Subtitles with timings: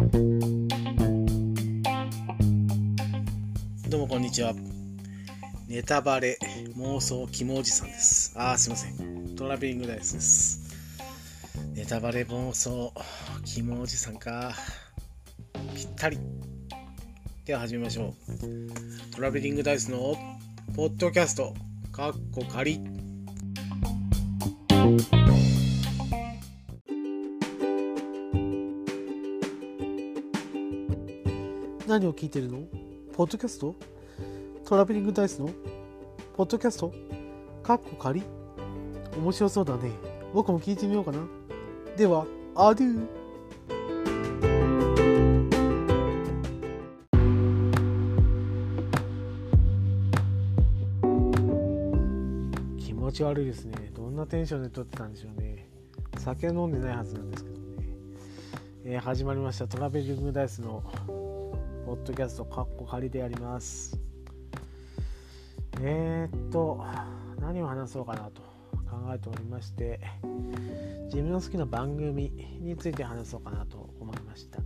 [0.00, 0.06] ど
[3.98, 4.54] うもこんにちは。
[5.68, 6.38] ネタバレ
[6.78, 8.32] 妄想キモおじさんです。
[8.34, 9.36] あーすいません。
[9.36, 10.74] トラベリングダイスです。
[11.74, 12.94] ネタバレ妄想
[13.44, 14.54] キモおじさんか。
[15.74, 16.18] ぴったり。
[17.44, 18.30] では始めましょう。
[19.14, 20.16] トラベリングダイスの
[20.74, 21.52] ポッドキャスト、
[21.92, 22.80] かっこ仮。
[31.90, 32.58] 何を聞いてるの？
[33.14, 33.74] ポッドキャスト？
[34.64, 35.50] トラベリングダイスの？
[36.36, 36.92] ポッドキャスト？
[37.64, 38.22] かっこ仮？
[39.18, 39.90] 面白そうだね。
[40.32, 41.18] 僕も聞いてみようかな。
[41.96, 43.06] では、アデュー。
[52.78, 53.90] 気持ち悪いですね。
[53.92, 55.68] どんなテンションで撮ってたんでしょうね。
[56.18, 57.62] 酒飲んでないはずなんですけどね。
[58.84, 59.66] えー始まりました。
[59.66, 60.84] トラベリングダイスの
[61.90, 63.98] ポッドキャストカッコ仮でやります。
[65.80, 66.84] えー、っと、
[67.40, 68.42] 何を話そうかなと
[68.88, 69.98] 考えておりまして、
[71.06, 72.30] 自分の好きな番組
[72.60, 74.60] について話そうかなと思いました。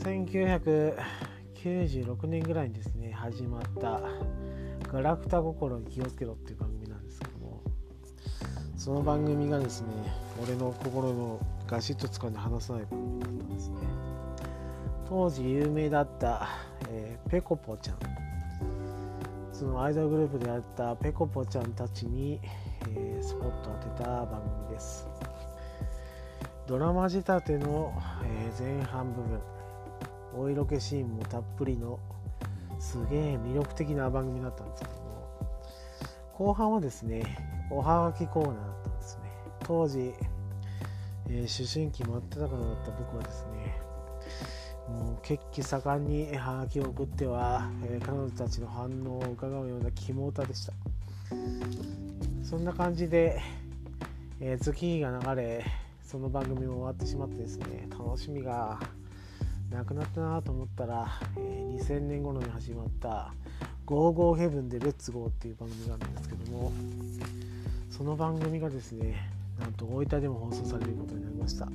[0.00, 4.00] 1996年ぐらいにですね、始まった
[4.90, 7.62] ガラクタ心に気をつけろっていう番組なんですけども、
[8.76, 9.86] その番組がですね、
[10.42, 14.17] 俺の心のガシッと掴んで離さない番組だったんですね。
[15.08, 16.48] 当時有名だった、
[16.90, 17.96] えーペコポちゃん。
[19.52, 22.40] そのアイドルグループであったペコポちゃんたちに、
[22.94, 25.08] えースポットを当てた番組です。
[26.66, 27.92] ドラマ仕立ての、
[28.24, 29.40] えー前半部分
[30.36, 31.98] お色気シーンもたっぷりの
[32.78, 35.28] すげえ魅力的な番組だったんですけども
[36.34, 37.22] 後半はですね
[37.70, 39.22] おはがきコーナーだったんですね。
[39.64, 40.14] 当時、
[41.28, 43.80] えー思春期真っ只中だった僕はですね
[44.88, 50.72] もう血気盛んにハガキを送っては、えー彼女たちの反応を伺うような肝歌でした。
[52.42, 53.40] そんな感じで、
[54.40, 55.64] えー月日が流れ
[56.02, 58.80] その番組も終わってしまってですね楽しみが
[59.70, 63.34] なくなったなと思ったら、えー2000年頃に始まった
[63.84, 66.72] 「ゴーゴーヘブンでレッツゴー」っていう番組があるんですけども
[67.90, 71.68] その番組がですねなんと大分でも放送されることになりました、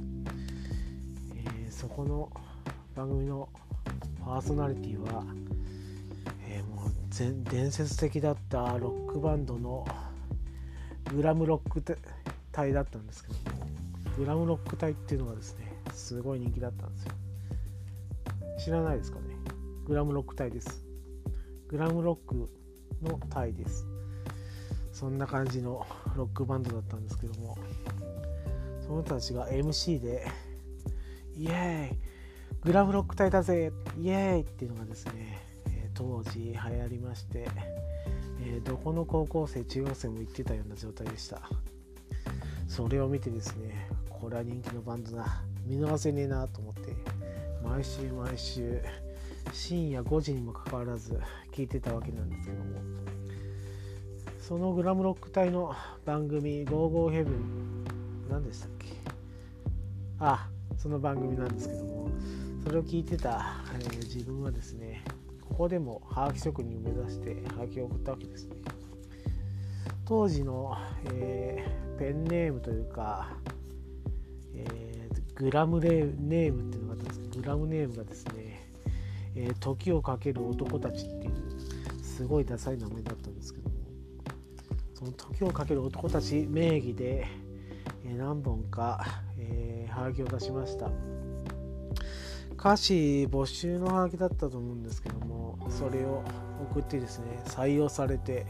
[1.35, 2.31] えーそこの
[2.95, 3.49] 番組の
[4.23, 5.23] パーソナリティは、
[6.47, 6.91] えーもう
[7.49, 9.85] 伝説的だったロックバンドの
[11.13, 11.83] グラムロック
[12.51, 13.35] 隊だったんですけど
[14.17, 17.11] グラムロック隊っていうのがですねすごい人気だったんですよ。
[18.63, 19.25] 知らないですかね？
[19.85, 20.85] グラムロック隊です。
[21.67, 22.49] グラムロック
[23.01, 23.85] の隊です。
[24.91, 27.57] そんな感じのロックバンドだったんですけども
[28.85, 30.27] その人たちが MC で
[31.35, 31.97] イエーイ！
[32.63, 33.73] グラムロック隊だぜ。
[33.99, 37.45] イエーイっていうのがですね、え当時流行りまして、
[38.41, 41.41] えどこの高校生中学生も行ってたような状態でした。
[42.67, 45.41] それを見てですねこれは人気のバンドだ。
[45.65, 46.93] 見逃せねえなと思って
[47.63, 48.81] 毎週毎週
[49.53, 51.19] 深夜5時にもかかわらず
[51.53, 52.81] 聞いてたわけなんですけども。
[54.39, 55.73] そのグラムロック隊の
[56.05, 57.85] 番組「ゴーゴーヘブン」
[58.29, 58.87] 何でしたっけ？
[60.19, 62.09] あその番組なんですけども。
[62.63, 65.03] それを聞いてた、えー自分はですね
[65.41, 68.55] ここでもハガキ職人を目指してハガキを送ったわけですね。
[70.05, 70.75] 当時の、
[71.13, 73.29] えーペンネームというか、
[74.55, 78.69] えーグラムレーネームっていうのがあったんですけどグラムネームがですね、
[79.35, 81.33] えー時をかける男たちっていう
[82.01, 83.75] すごいダサい名前だったんですけども
[84.93, 87.27] その時をかける男たち名義で、
[88.05, 89.05] え何本か、
[89.37, 90.89] えー、ハガキを出しました。
[92.57, 96.23] 歌詞募集のハガキだったと思うんですけどもそれを
[96.71, 98.45] 送ってですね採用されて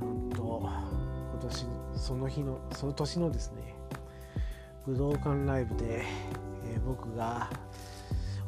[0.00, 0.62] なんと
[1.32, 1.66] 今年
[1.96, 3.74] その日のその年のですね
[4.86, 7.50] 武道館ライブで、えー僕が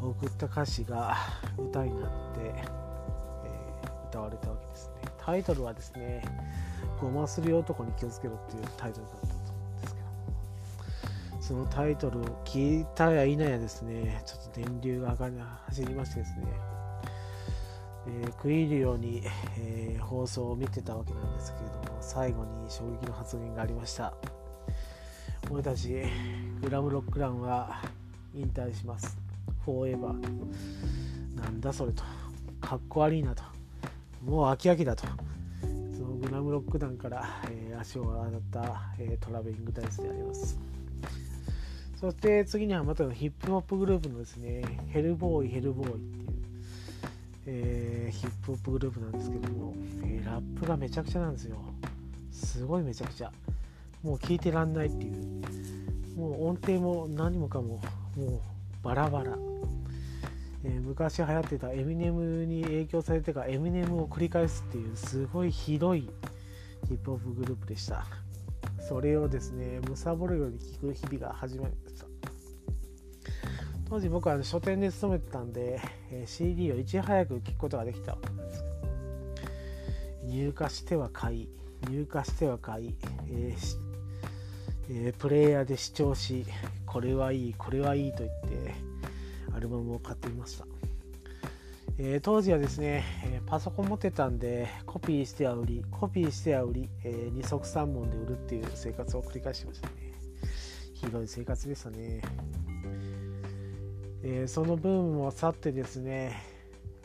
[0.01, 1.15] 送った歌詞が
[1.59, 5.11] 歌になって、えー歌われたわけですね。
[5.19, 6.25] タイトルはですね
[7.01, 9.40] 「ごまする男に気をつけろ」っていうタイトルだった。
[11.51, 14.23] そのタイトルを聞いたや否やですね。
[14.25, 15.35] ちょっと電流が上がり
[15.67, 16.47] 走りましてですね、
[18.07, 19.21] えー食い入るように、
[19.59, 24.15] えー放送を見てたわけなんですけれども最後に衝撃の発言がありました。
[25.51, 26.05] 俺たち
[26.61, 27.83] グラムロックランは
[28.33, 29.19] 引退します。
[29.65, 31.35] フォーエバー。
[31.35, 32.05] なんだそれと。
[32.61, 33.43] かっこ悪いなと。
[34.25, 35.03] もう飽き飽きだと。
[35.93, 40.57] そのグラムロック団から、えー足を洗った、えートラベリングダイスであります。
[42.01, 46.29] そして次にはまたヒップホップグループのですね、ヘルボーイ、ヘルボーイっていう、
[47.45, 51.59] えー、ヒップホップグループなんですけども、えー、ラップがめちゃくちゃなんですよ。
[52.33, 53.31] すごいめちゃくちゃ。
[54.03, 56.17] もう聞いてらんないっていう。
[56.17, 57.83] もう音程も何もかも、
[58.17, 58.41] もう
[58.83, 59.37] バラバラ。
[60.65, 66.09] えー、昔流行ってたエミネムに影響されてからエミネムを繰り返すっていうすごいひどい
[66.89, 68.07] ヒップホップグループでした。
[68.81, 72.07] それをですね、貪るように聞く日々が始まりました。
[73.89, 75.81] 当時僕は書店で勤めてたんで、
[76.13, 78.65] え CD をいち早く聞くことができたわけです
[80.25, 81.49] 入荷しては買い、
[81.89, 82.95] 入荷しては買い、
[83.29, 83.77] えー
[84.91, 86.47] えー、プレイヤーで視聴し、
[86.87, 88.31] これはいい、これはいいと言っ
[88.65, 88.75] て、
[89.53, 90.67] アルバムを買っていました。
[92.03, 99.95] えー、当時はですね、えパソコン持ってたんでコピーしては売りコピーしては売り、えー、二足三門で売るっていう生活を繰り返してましたね。
[100.95, 102.23] ひどい生活でしたね、
[104.23, 106.43] えー、そのブームも去ってですね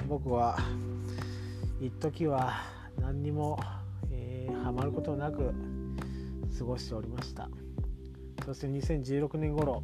[0.08, 0.58] 僕は
[1.82, 2.54] 一時は
[2.98, 3.60] 何にも、
[4.12, 5.54] えー、ハマることなく
[6.58, 7.50] 過ごしておりました。
[8.46, 9.84] そして2016年頃、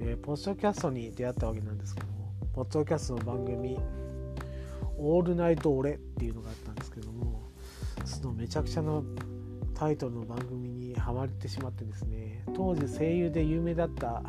[0.00, 2.13] えー、ポッドキャストに出会ったわけなんですけど
[2.54, 3.76] ポッドキャストの番組
[4.96, 7.42] 「オールナイト俺」っていうのがあったんですけども
[8.04, 9.02] そのめちゃくちゃな
[9.74, 14.22] タイトルの番組にハマってしまってですね当時声優で有名だった、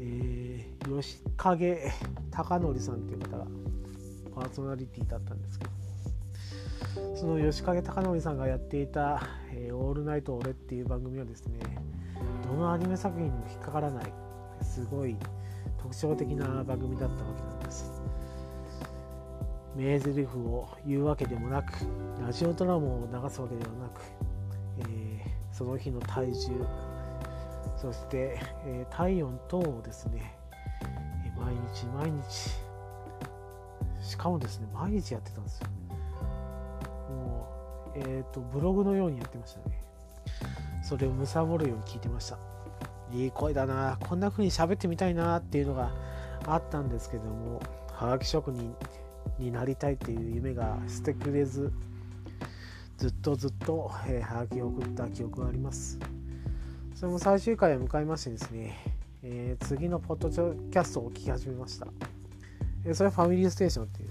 [0.00, 1.92] えー、吉影
[2.32, 3.46] 隆則さんっていう方が
[4.34, 9.22] パーソナリティだったんですけどその吉影隆則さんがやっていた
[9.54, 11.60] 「えー、オールナイト俺」っていう番組はですね
[12.42, 14.12] どのアニメ作品にも引っかからない
[14.62, 15.16] すごい
[15.78, 17.92] 特徴的な番組だったわけなんです。
[19.76, 21.72] 名台詞を言うわけでもなく
[22.20, 24.00] ラジオドラマを流すわけではなく、
[24.80, 26.66] えー、その日の体重
[27.76, 30.34] そして、えー、体温等をですね
[31.38, 32.50] 毎日毎日
[34.02, 35.68] しかもですね毎日やってたんですよ。
[37.10, 37.46] も
[37.94, 39.84] うえっ、ー、とブログのようにやってましたね。
[40.82, 42.57] それを貪るように聞いてました。
[43.12, 45.92] いい声だなこんな風に喋ってみたいなっていうのが
[46.46, 47.60] あったんですけども
[47.92, 48.74] はがき職人
[49.38, 51.72] になりたいっていう夢が捨てくれず
[52.96, 55.98] ずっとずっと、えー、はがきを送った記憶があります。
[56.98, 58.76] それも最終回を迎えましてですね、
[59.22, 61.86] えー、次のポッドキャストを聞き始めました、
[62.84, 64.10] えー、それはファミリーステーションっていう、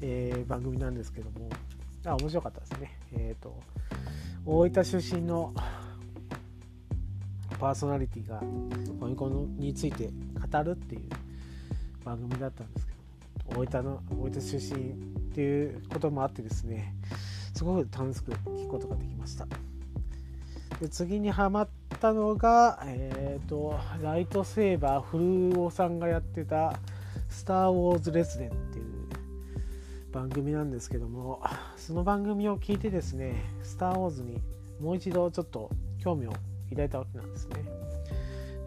[0.00, 1.50] えー、番組なんですけども
[2.06, 2.98] あ面白かったですね。
[3.12, 3.54] えっ、と
[4.46, 5.52] 大分出身の
[7.58, 10.10] パーソナリティがファミコンについて
[10.52, 11.02] 語るっていう
[12.04, 14.94] 番組だったんですけど大分の大分出身っ
[15.34, 16.94] ていうこともあってですね
[17.54, 19.46] すごく楽しく聞くことができました。
[20.80, 21.68] で次にハマっ
[22.00, 26.78] たのが、えーと、ライトセーバー古尾さんがやってた
[27.28, 28.86] 「スター・ウォーズ・レスデン」っていう
[30.12, 31.42] 番組なんですけども
[31.76, 34.40] その番組を聞いてですね「スター・ウォーズ」に
[34.80, 35.68] もう一度ちょっと
[35.98, 36.32] 興味を
[36.70, 37.64] 抱いたわけなんですね。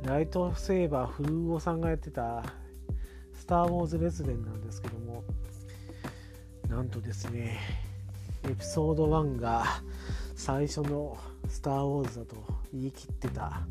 [0.04, 2.44] ライトセーバー古魚さんがやってた
[3.34, 5.24] スター・ウォーズ・レズデンなんですけども
[6.68, 7.60] なんとですね
[8.44, 9.64] エピソード1が
[10.36, 11.18] 最初の
[11.48, 12.36] スター・ウォーズだと
[12.74, 13.62] 言い切ってた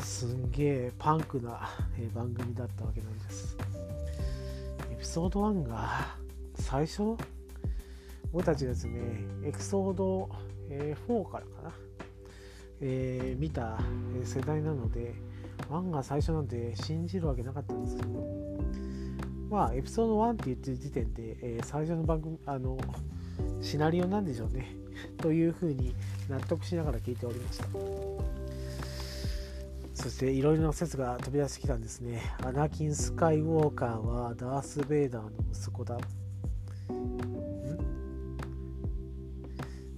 [0.00, 1.70] すんげえパンクな
[2.14, 3.56] 番組だったわけなんです。
[4.92, 6.14] エピソード1が
[6.58, 7.16] 最初？
[8.30, 9.00] 僕たちがですね
[9.42, 10.28] エピソード
[10.68, 11.72] 4からかな？
[12.80, 13.78] えー、見た
[14.24, 15.14] 世代なので
[15.70, 18.08] 1が最初なんて信じるわけなかったんですけど
[19.50, 22.76] まあエピソード1って言ってる時点で、えー、最初の番組あの
[23.62, 24.74] シナリオなんでしょうね。
[25.18, 25.94] というふうに
[26.28, 27.66] 納得しながら聞いておりました。
[29.94, 32.22] そしていろいろな説が飛び出してきたんですね。
[32.42, 35.98] アナキン・スカイウォーカーはダース・ベイダーの息子だ。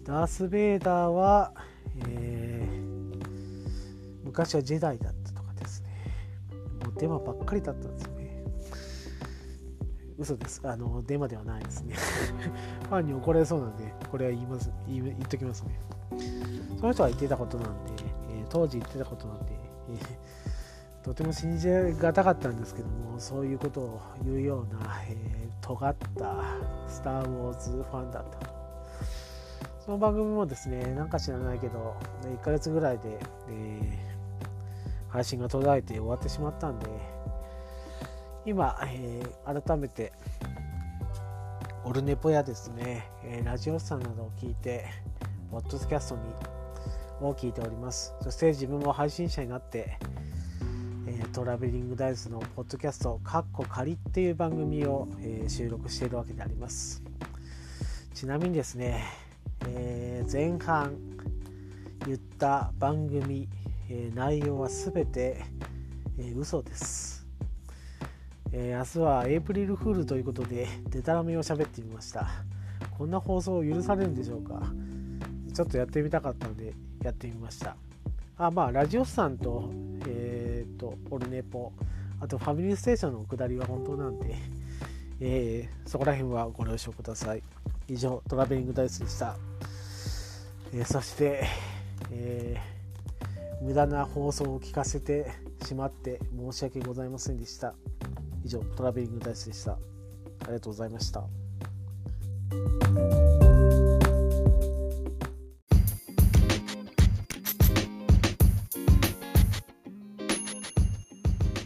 [0.05, 1.53] ダース・ベイダーは、
[2.07, 2.58] えー
[4.39, 5.89] 昔はジェダイだったとかですね。
[6.85, 8.45] もうデマばっかりだったんですよね。
[10.17, 10.61] 嘘です。
[10.63, 11.97] あのデマではないですね。
[12.89, 14.71] ファンに怒られそうなんでこれは言います。
[14.87, 15.81] 言言っときますね。
[16.79, 17.91] その人が言ってたことなんで、
[18.31, 19.47] えー、当時言ってたことなんで、
[19.91, 21.69] えー、とても信じ
[22.01, 26.45] がたかったんですけどもそういうことを言うような、えー、尖った
[26.87, 28.59] スター・ウォーズファンだったと。
[29.85, 33.19] その番組もですね、なんか知らないけど、1ヶ月ぐらいで、
[33.49, 34.09] え
[35.09, 36.87] 配信が途絶えて終わってしまったんで
[38.47, 40.13] 今、えー、改めて
[41.85, 44.87] オルネポやですね、えー、ラジオさんなどを聞いて
[45.51, 46.21] ポッドキャストに
[47.21, 48.15] を聞いております。
[48.23, 49.99] そして自分も配信者になって、
[51.09, 57.03] えートラベリングダイスのポッドキャスト「カッコ仮」っていう番組を、えー収録しているわけであります。
[58.15, 59.03] ちなみにですね、
[59.67, 60.97] えー前半
[62.07, 63.49] 言った番組、
[63.91, 65.43] えー内容はすべて、
[66.19, 67.27] えー嘘です、
[68.53, 72.29] えー明日はエイプリルフールということでデタラメを喋ってみました。
[72.99, 74.63] こんな放送を許されるんでしょうか。
[75.55, 77.77] ちょっとやってみたかったのでやってみました。
[78.37, 79.71] あまあラジオスさんと
[80.07, 81.73] えっ、とオルネポ
[82.21, 84.35] あとファミリーステーションの下りは本当なんで、
[85.21, 87.43] えーそこら辺はご了承ください。
[87.89, 89.37] 以上トラベリングダイスでした、
[90.75, 91.47] えーそして、
[92.11, 92.78] えー
[93.61, 95.31] 無駄な放送を聞かせて
[95.67, 97.75] しまって申し訳ございませんでした。
[98.45, 99.73] 以上トラベリングダイスでした。
[99.73, 99.79] あ
[100.47, 101.25] りがとうございました。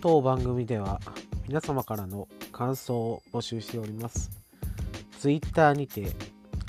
[0.00, 1.00] 当番組では
[1.46, 4.30] 皆様からの感想を募集しております。
[5.20, 6.08] ツイッターにて、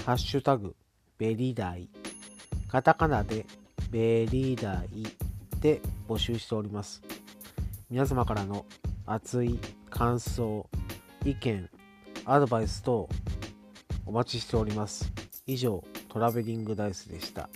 [0.06, 0.76] ハッシュタグ、
[1.18, 1.90] ベリダイ、
[2.68, 3.48] カタカナで
[3.94, 5.06] ベリーダイ
[5.62, 7.04] で募集しております。
[7.92, 8.66] 皆様からの
[9.06, 9.60] 熱い
[9.92, 10.68] 感想、
[11.24, 11.70] 意見、
[12.26, 13.08] アドバイス等
[14.08, 15.14] お待ちしております。
[15.46, 17.52] 以上、トラベリングダイスでした。